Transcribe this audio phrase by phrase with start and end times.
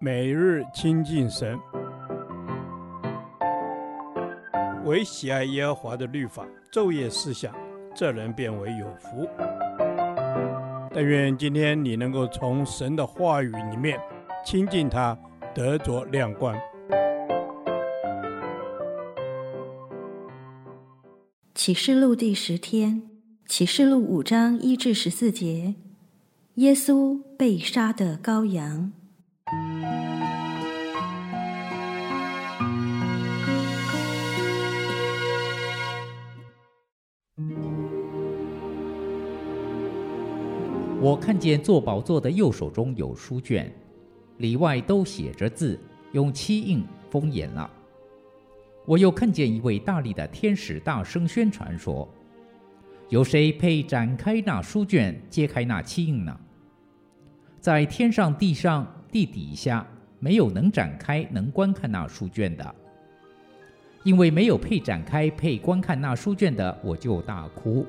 [0.00, 1.58] 每日亲近神，
[4.84, 7.54] 唯喜爱耶和华的律法，昼夜思想，
[7.94, 9.28] 这人便为有福。
[10.92, 13.98] 但愿今天你能够从神的话语里面
[14.44, 15.18] 亲近他，
[15.54, 16.56] 得着亮光。
[21.54, 23.02] 启示录第十天，
[23.46, 25.76] 启示录五章一至十四节，
[26.56, 28.92] 耶稣被杀的羔羊。
[41.04, 43.70] 我看见坐宝座的右手中有书卷，
[44.38, 45.78] 里外都写着字，
[46.12, 47.70] 用漆印封严了。
[48.86, 52.08] 我又看见一位大力的天使大声宣传说
[53.10, 56.34] ：“有谁配展开那书卷，揭开那漆印呢？
[57.60, 59.86] 在天上、地上、地底下，
[60.18, 62.74] 没有能展开、能观看那书卷的。
[64.04, 67.84] 因为没有配展开、配观看那书卷的，我就大哭。”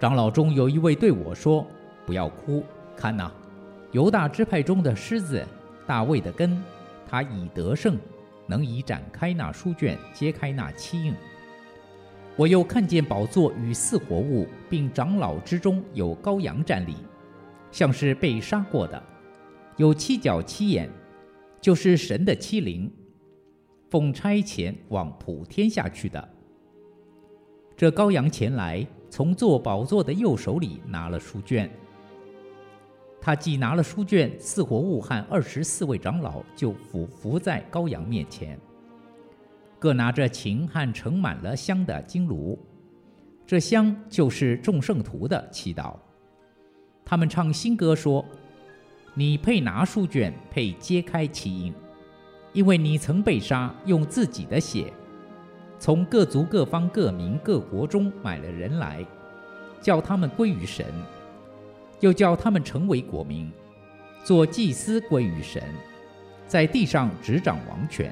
[0.00, 1.66] 长老中有一位对我说
[2.04, 2.62] ：“不要哭，
[2.96, 3.30] 看呐，
[3.92, 5.46] 犹大支派中的狮子，
[5.86, 6.60] 大卫的根，
[7.08, 7.96] 他已得胜，
[8.46, 11.14] 能以展开那书卷，揭开那七印。”
[12.36, 16.96] 我又看见宝座与四活物，并长老之中有羔羊站立，
[17.70, 19.00] 像是被杀过的，
[19.76, 20.90] 有七角七眼，
[21.60, 22.92] 就是神的七灵，
[23.88, 26.28] 奉差遣往普天下去的。
[27.76, 28.84] 这羔羊前来。
[29.16, 31.70] 从坐宝座的右手里拿了书卷，
[33.20, 38.58] 他既拿了书卷，四活物和二十四位长老就俯伏在羔羊面前，
[39.78, 42.58] 各拿着琴和盛满了香的金炉，
[43.46, 45.94] 这香就是众圣徒的祈祷。
[47.04, 48.24] 他们唱新歌说
[49.14, 51.72] ：“你配拿书卷，配揭开其印，
[52.52, 54.92] 因为你曾被杀，用自己的血。”
[55.78, 59.04] 从各族、各方、各民、各国中买了人来，
[59.80, 60.86] 叫他们归于神，
[62.00, 63.52] 又叫他们成为国民，
[64.24, 65.62] 做祭司归于神，
[66.46, 68.10] 在地上执掌王权。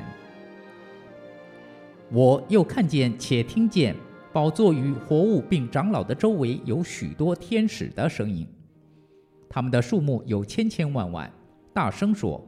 [2.11, 3.97] 我又看见且听见
[4.35, 8.47] 宝座与活物并长老的周围有许多天使的声音，
[9.49, 11.33] 他们的数目有千千万万，
[11.73, 12.45] 大声说：“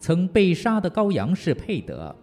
[0.00, 2.16] 曾被杀的羔羊是配得。”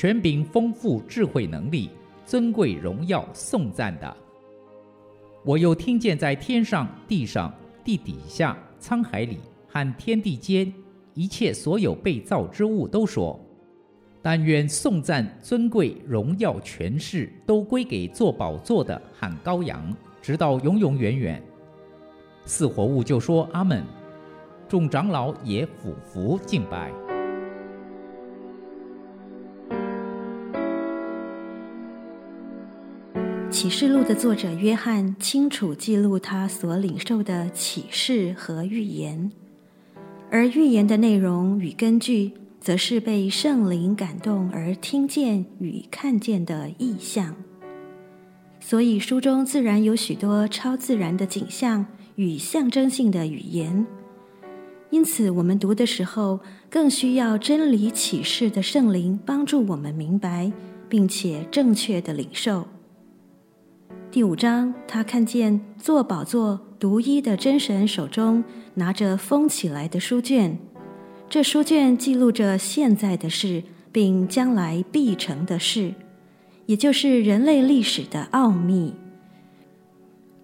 [0.00, 1.90] 权柄、丰富、智慧、能力、
[2.24, 4.16] 尊贵、荣耀、颂赞的。
[5.44, 10.72] 我又听见在天上、地上、地底下、沧海里和天地间
[11.14, 13.44] 一切所有被造之物都说：
[14.22, 19.92] 但愿颂赞、尊贵、荣耀、权势都归给坐宝座的和羔羊，
[20.22, 21.42] 直到永永远远。
[22.44, 23.82] 四活物就说：阿门。
[24.68, 27.07] 众长老也俯伏敬拜。
[33.50, 39.32] 启示录的作者约翰清楚记录他所领受的启示和预言，
[40.30, 47.34] 而预言的内容与根据，则是被圣灵感动而听见与看见的异象。
[48.60, 51.86] 所以书中自然有许多超自然的景象
[52.16, 53.86] 与象征性的语言。
[54.90, 56.38] 因此，我们读的时候，
[56.68, 60.52] 更需要真理启示的圣灵帮助我们明白，
[60.86, 62.66] 并且正确的领受。
[64.18, 68.42] 第五章，他看见坐宝座独一的真神手中
[68.74, 70.58] 拿着封起来的书卷，
[71.30, 73.62] 这书卷记录着现在的事，
[73.92, 75.94] 并将来必成的事，
[76.66, 78.92] 也就是人类历史的奥秘。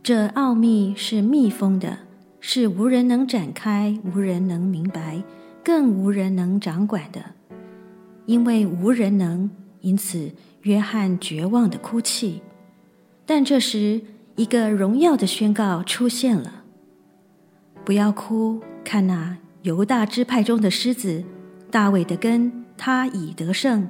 [0.05, 1.99] 这奥秘是密封的，
[2.39, 5.21] 是无人能展开、无人能明白、
[5.65, 7.21] 更无人能掌管的。
[8.27, 10.31] 因为无人能，因此
[10.63, 12.41] 约翰绝望地哭泣。
[13.27, 14.03] 但这时，
[14.37, 16.65] 一个荣耀的宣告出现了
[17.83, 21.25] ：“不要哭，看那，犹大支派中的狮子，
[21.71, 23.89] 大卫的根，他已得胜，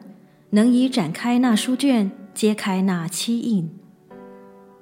[0.50, 3.68] 能以展开那书卷，揭开那漆印。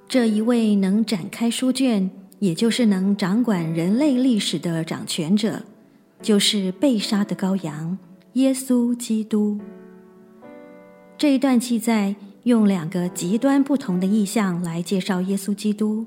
[0.06, 2.10] 这一位能展开书卷，
[2.40, 5.62] 也就是能掌管人类历史的掌权者，
[6.20, 7.96] 就是被杀的羔羊
[8.34, 9.58] 耶稣基督。”
[11.16, 12.16] 这一段记载。
[12.44, 16.04] 用两个极端不同的意象来介绍耶稣基督：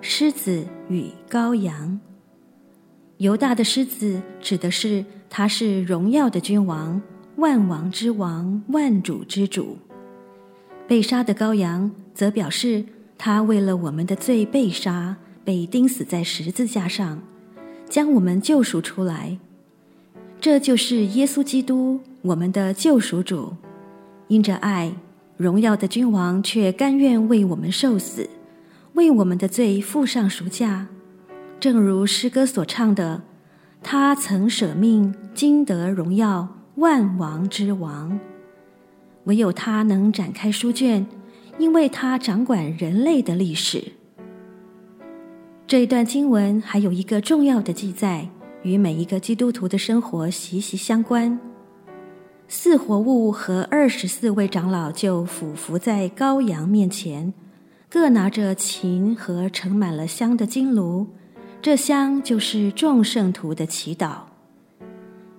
[0.00, 1.98] 狮子与羔羊。
[3.16, 7.00] 犹大的狮子指的是他是荣耀的君王，
[7.36, 9.78] 万王之王，万主之主；
[10.86, 12.84] 被杀的羔羊则表示
[13.16, 17.22] 他为了我们的罪被杀，被钉死在十字架上，
[17.88, 19.38] 将我们救赎出来。
[20.40, 23.54] 这就是耶稣基督，我们的救赎主。
[24.28, 24.94] 因着爱，
[25.40, 28.28] 荣耀的君王却甘愿为我们受死，
[28.92, 30.86] 为我们的罪付上赎价。
[31.58, 33.22] 正如诗歌所唱的
[33.82, 38.20] ：“他曾舍命，今得荣耀，万王之王。
[39.24, 41.06] 唯有他能展开书卷，
[41.56, 43.92] 因为他掌管人类的历史。”
[45.66, 48.28] 这一段经文还有一个重要的记载，
[48.62, 51.40] 与每一个基督徒的生活息息相关。
[52.52, 57.32] 四活物和二十四位长老就俯伏在羔羊面前，
[57.88, 61.06] 各拿着琴和盛满了香的金炉。
[61.62, 64.22] 这香就是众圣徒的祈祷。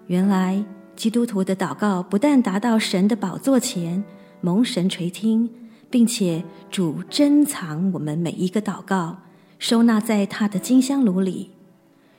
[0.08, 0.64] 原来
[0.96, 4.02] 基督徒的祷告不但达到神的宝座前，
[4.40, 5.50] 蒙神垂听，
[5.90, 9.18] 并且主珍藏我们每一个祷告，
[9.60, 11.50] 收纳在他的金香炉里。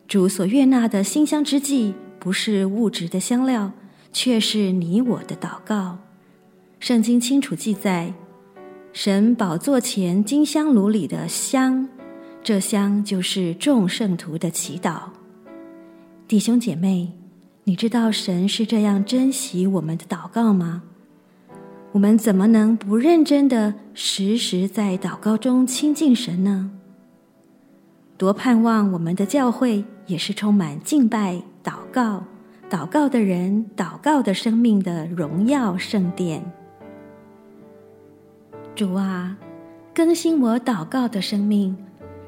[0.06, 3.72] 主所悦纳的馨香之祭，不是物质的香料，
[4.12, 5.98] 却是你我的祷告。
[6.78, 8.12] 圣经清楚记载，
[8.92, 11.88] 神宝座前金香炉里的香。
[12.42, 15.02] 这香就是众圣徒的祈祷，
[16.26, 17.12] 弟兄姐妹，
[17.62, 20.82] 你知道神是这样珍惜我们的祷告吗？
[21.92, 26.72] 我们怎么能不认真的时时在祷告中亲近神呢？
[28.16, 32.24] 多盼望我们的教会也是充满敬拜、祷告、
[32.72, 36.42] 祷告的人、祷告的生命的荣耀圣殿。
[38.74, 39.36] 主啊，
[39.92, 41.76] 更新我祷告的生命。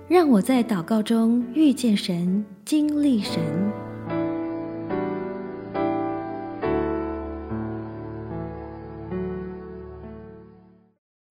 [0.06, 3.42] 让我在祷告中遇见神，经历神。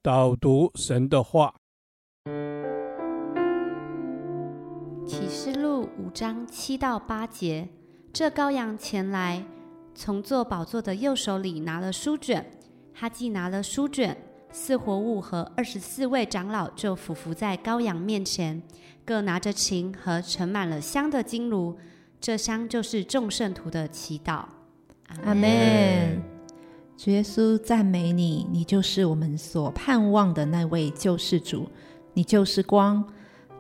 [0.02, 1.54] 导读神的话，
[5.06, 7.70] 《启示录》五章七到八节：
[8.14, 9.44] 这羔羊前来，
[9.96, 12.46] 从坐宝座的右手里拿了书卷，
[12.94, 14.16] 他既拿了书卷。
[14.52, 18.62] 四活物和二十四位长老就俯伏在羔羊面前，
[19.04, 21.76] 各拿着琴和盛满了香的金炉。
[22.22, 24.46] 这香就是众圣徒的祈祷。
[25.26, 26.22] 阿门。
[26.96, 31.68] 主耶稣赞美你，你就是我们所盼望的那位救世主，
[32.14, 33.04] 你就是光，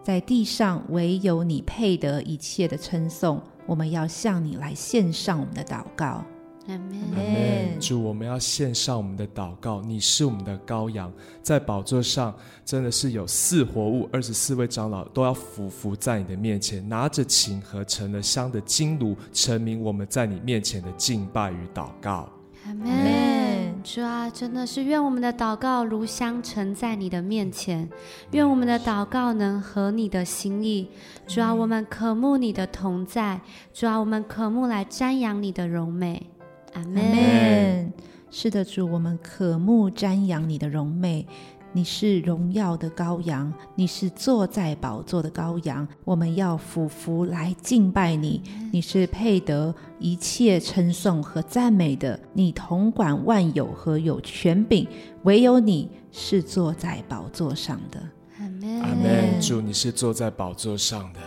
[0.04, 3.42] 在地上唯有你配得一切的称颂。
[3.66, 6.24] 我们要向你来献上我们的祷告。
[6.68, 7.80] 阿门。
[7.80, 9.82] 主，我们要献上我们的祷告。
[9.82, 11.12] 你是我们的羔羊，
[11.42, 12.34] 在宝座上
[12.64, 22.30] 真的是有四活物，二十四位长老都要俯伏在你的面前，拿着琴和沉了香的金炉，成明我们在你面前的敬拜与祷告。
[22.66, 23.33] 阿门。
[23.84, 27.88] 主啊，真的是愿我们的祷告如香尘在你的面前，
[28.32, 30.88] 愿我们的祷告能合你的心意。
[31.28, 33.42] 主啊，我们渴慕你的同在。
[33.74, 36.30] 主啊，我们渴慕来瞻仰你的荣美。
[36.74, 37.92] 阿门。
[38.32, 41.28] 是的，主，我们渴慕瞻仰你的荣美。
[41.76, 45.88] 你是荣耀的羔羊，你是坐在宝座的羔羊。
[46.06, 48.44] 我们要俯伏来敬拜你。
[48.72, 52.20] 你是配得一切称颂和赞美的。
[52.32, 54.88] 你统管万有和有权柄，
[55.24, 58.00] 唯有你是坐在宝座上的。
[58.38, 58.82] 阿门。
[58.82, 59.42] 阿门。
[59.42, 61.20] 主，你是坐在宝座上的。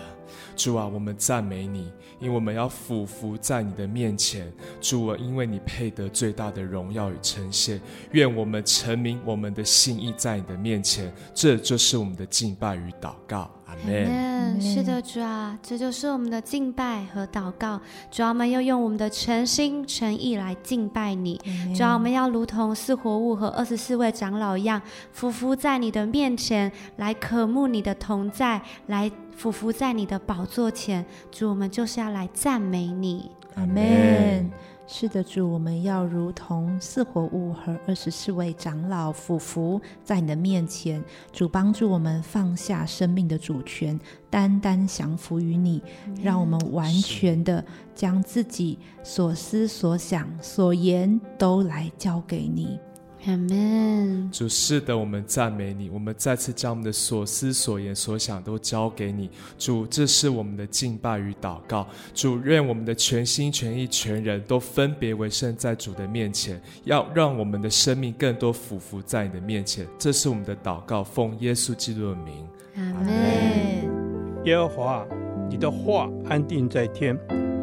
[0.56, 4.50] 主啊，我们赞美你，因为我们要俯伏在你的面前。
[4.80, 7.80] 主啊，因为你配得最大的荣耀与称谢。
[8.12, 13.50] 愿我们陈明我们的心意在你的面前，这就是我们的敬拜与祷告。
[13.66, 14.61] 阿门。
[14.61, 17.78] 是的，主啊，这就是我们的敬拜和祷告。
[18.11, 21.40] 主啊，我们要用我们的诚心诚意来敬拜你。
[21.76, 24.80] 主啊，我们要如同四活物和二十四位长老一样，
[25.14, 31.04] 匍匐在你的面前，来渴慕你的同在，来匍匐在你的宝座前。
[31.30, 33.30] 主，我们就是要来赞美你。
[33.56, 34.50] 阿门。
[34.88, 41.02] 是的，主，我们要如同四活物和二十四位长老俯伏在你的面前。
[41.33, 43.99] 主帮助我们放下生命的主权，
[44.31, 45.83] 单单降服于你，
[46.23, 47.64] 让我们完全的
[47.97, 52.78] 将自己所思所想所言都来交给你。
[53.26, 54.30] 阿门。
[54.30, 59.28] 主，是的，我们赞美你，我们再次将我们的所思所言所想都交给你。
[59.59, 61.87] 主，这是我们的敬拜与祷告。
[62.14, 69.87] 主，愿我们的全心全意全人都分别为圣在主的面前，要让我们的生命更多俯伏在你的面前。
[69.99, 72.47] 这是我们的祷告，奉耶稣基督的名。
[72.76, 74.45] 阿门。
[74.45, 75.06] 耶和华，
[75.50, 77.18] 你的话安定在天，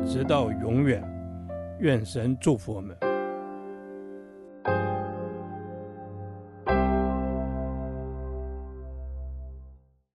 [0.05, 1.01] 直到永远。
[1.79, 3.12] 愿神祝福我们。